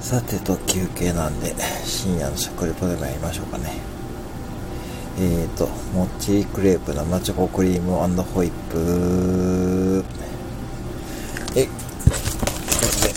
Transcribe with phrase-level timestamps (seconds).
[0.00, 3.74] さてと休憩なんで深夜の食レポでもやりましょうかね。
[5.20, 10.04] えーとモッチリクレープ生チョコクリームホイップ。
[11.50, 11.74] えというこ
[12.94, 13.14] とで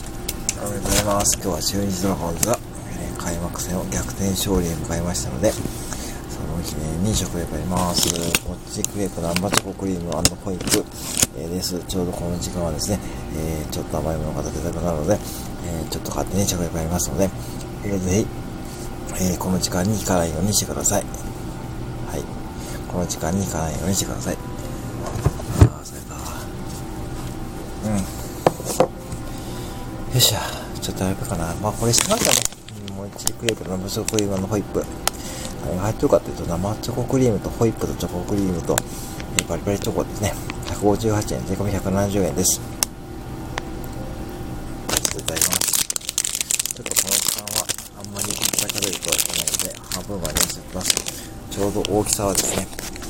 [0.65, 1.37] おめでとうございます。
[1.37, 2.59] 今日は中日ドラゴンズが、
[2.89, 8.09] え開幕戦を逆転勝利へ向かいましたのでその記念に食レポやります。
[8.47, 10.19] モッチリクレープ生チョコクリームホ
[10.51, 10.83] イップ、
[11.37, 11.79] えーです。
[11.87, 12.99] ちょうどこの時間はですね、
[13.37, 15.17] えーちょっと甘いものが食べたくなるので
[15.71, 17.29] えーちょっと勝手に食レポやりますので、
[17.85, 18.27] えーぜひ、
[19.15, 21.03] えーこの時間に行かないようにしてください。
[21.03, 21.07] は
[22.17, 22.23] い。
[22.91, 24.35] この時間に行かないようにしてください。
[24.35, 24.37] あ
[25.81, 26.15] あ、それか。
[27.85, 27.97] うん。
[27.97, 28.03] よ
[30.17, 30.39] っしゃ。
[30.81, 31.53] ちょっとやるかな。
[31.61, 32.37] まあ、これしましたね。
[32.95, 34.83] もう一クレープ、生チョコクリームのホイップ。
[35.65, 38.75] 何が入ってるかっていうと、生チョコクリームとホイップとチョコクリームと、
[39.37, 40.33] えーバリバリチョコですね。
[40.65, 42.59] 158円、税込み170円です。
[42.59, 42.63] ちょ
[44.97, 45.71] っといただきます。
[46.75, 47.65] ちょっとこの時間は
[47.99, 50.95] あんまりいっぱい食べるとはいけないので、半分までにします。
[51.51, 52.67] ちょうど大きさはですね、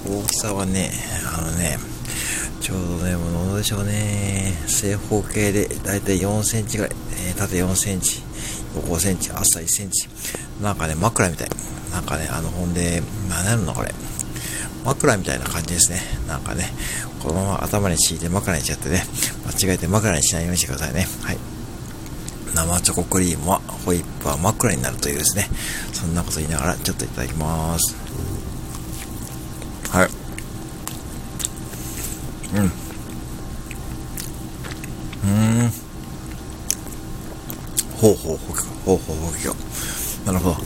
[0.07, 0.91] 大きさはね、
[1.37, 1.77] あのね、
[2.59, 6.95] ちょうどね、もうどうでしょうね、正方形でだいたい4センチぐらい、
[7.29, 8.21] え縦4センチ、
[8.75, 10.07] 横5センチ、厚さ1センチ。
[10.61, 11.49] なんかね、枕みたい。
[11.91, 13.93] なんかね、あの、ほんで、何なるのこれ。
[14.85, 15.99] 枕みたいな感じですね。
[16.27, 16.71] なんかね、
[17.21, 19.03] このまま頭に敷いて枕にしちゃってね、
[19.45, 21.07] 間違えて枕にしないようにしてくださいね。
[21.21, 21.50] はい。
[22.53, 25.49] 生チョコクリームは、ホイップは枕になるというですね、
[25.93, 27.95] そんなこと言いながら、ちょっといただきます。
[29.89, 30.09] はい。
[32.55, 32.65] うん。
[32.65, 35.71] うーん。
[37.97, 39.51] ほうほうほうほうほうほうほ
[40.23, 40.57] うなるほど。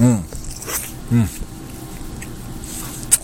[0.00, 0.10] うん。
[0.10, 1.28] うん。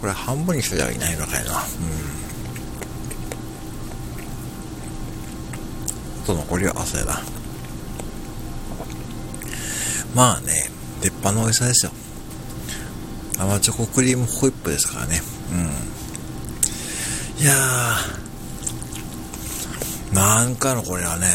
[0.01, 1.53] これ半分にしてたらいないのかいな。
[1.53, 2.04] うん。
[6.25, 7.21] と残りは朝やな。
[10.15, 11.93] まあね、鉄板の美味しさですよ。
[13.37, 15.21] 生チョコクリームホイップですからね。
[15.53, 15.59] うん。
[17.43, 21.27] いやー、なんかのこれはね、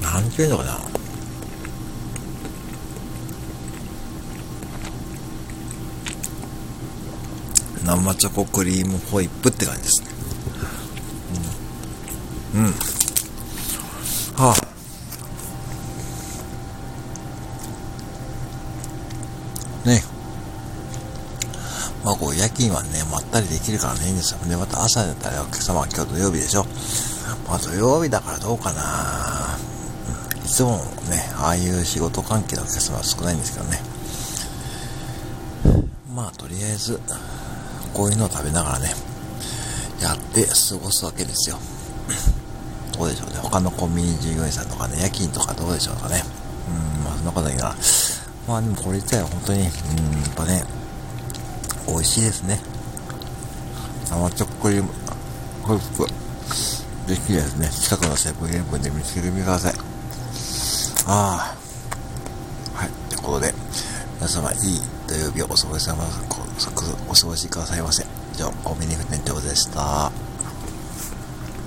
[0.00, 0.78] なんていうのかな。
[7.84, 10.08] 生チョコクリームホイップって感じですね。
[12.54, 12.64] うん。
[12.66, 12.74] うん。
[14.34, 14.54] はあ。
[19.88, 20.02] ね。
[22.04, 24.40] まあこう夜勤はね、まったりできるからね、いいんですよ。
[24.48, 26.64] で、また朝だったらお客様は今日土曜日でしょ。
[27.48, 29.58] まあ土曜日だからどうかな。
[30.44, 30.78] いつも
[31.08, 33.80] ね、ああいう仕事関係のお客様は少ないんですけどね。
[36.14, 37.00] まあとりあえず、
[37.94, 38.94] こういうのを食べながらね、
[40.00, 41.58] やって過ごすわけですよ。
[43.02, 43.36] どうでしょうね。
[43.38, 46.22] 他のコンビニ従業員さんとかね、夜勤とかどうでしょうかね。
[46.68, 47.74] うん、まあそんなことないな。
[48.46, 50.64] まあでもこれ自体は本当に、うん、やっぱね、
[51.88, 52.60] 美味しいですね。
[54.08, 54.88] 生チョコクリーム、
[55.64, 56.06] ホイップ、
[57.08, 59.74] ぜひですね、近くのセブンイレブンで見つけてみてください。
[61.06, 61.56] あ
[62.76, 62.78] あ。
[62.78, 62.90] はい。
[63.08, 63.52] ということで、
[64.20, 66.04] 皆様いい土曜日をお過ごしさま、
[67.08, 68.06] お過ごしくださいませ。
[68.32, 70.12] 以上、コンビニ店長でした。